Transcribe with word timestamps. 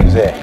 Music. 0.00 0.34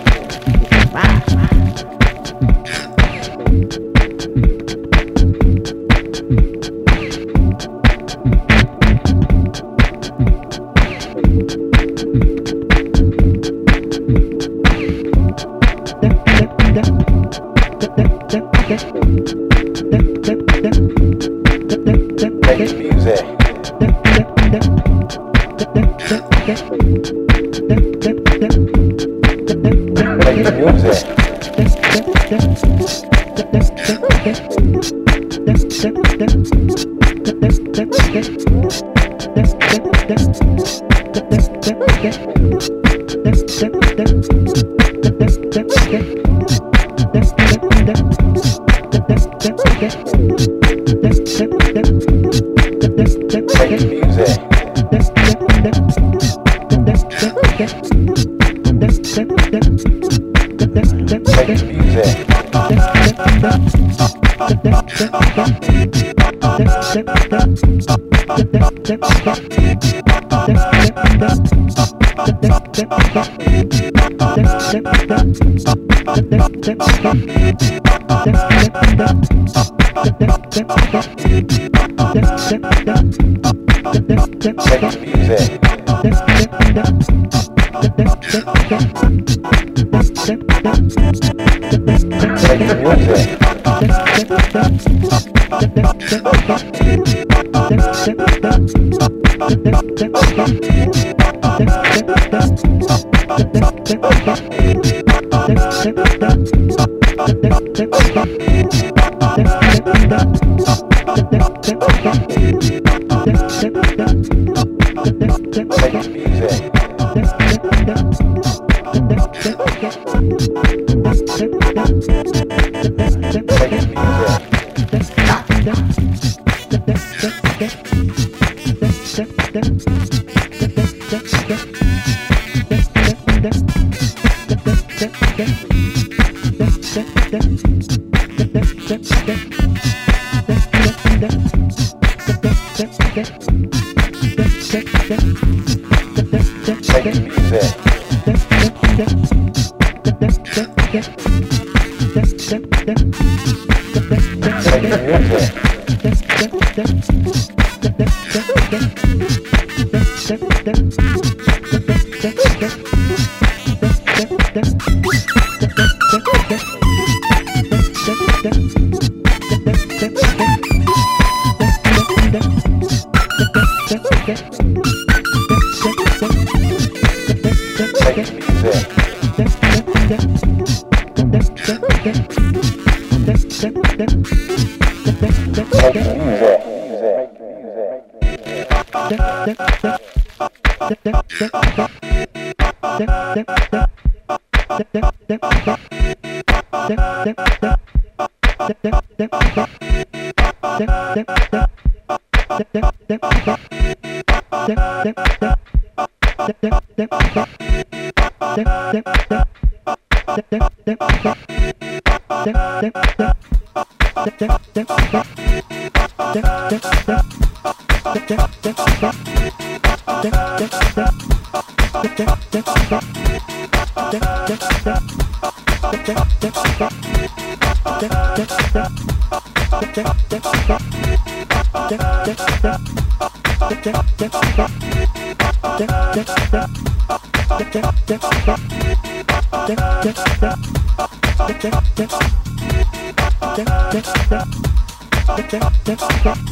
Yeah. 246.23 246.51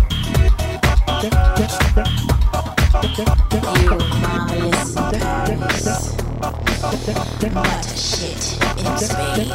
What 6.91 6.99
it's 7.87 8.21
me. 9.15 9.47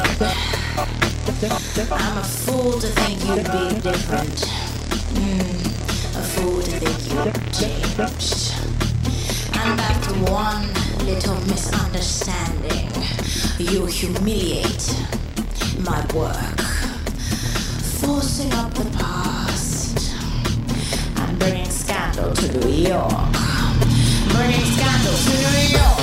I'm 1.91 2.17
a 2.17 2.23
fool 2.23 2.79
to 2.79 2.87
think 2.87 3.19
you'd 3.27 3.45
be 3.51 3.79
different. 3.79 4.37
Mm, 5.13 5.65
a 6.17 6.23
fool 6.33 6.61
to 6.63 6.71
think 6.79 6.99
you'd 7.13 7.37
change. 7.53 7.93
I'm 9.53 9.77
one 10.25 10.73
little 11.05 11.39
misunderstanding. 11.45 12.89
You 13.59 13.85
humiliate 13.85 14.95
my 15.77 16.01
work, 16.15 16.59
forcing 18.01 18.51
up 18.53 18.73
the 18.73 18.89
past. 18.97 20.15
and 21.17 21.37
bringing 21.37 21.69
scandal 21.69 22.33
to 22.33 22.59
New 22.59 22.73
York. 22.89 23.11
Bringing 24.33 24.65
scandal 24.73 25.13
to 25.13 25.33
New 25.51 25.77
York. 25.77 25.96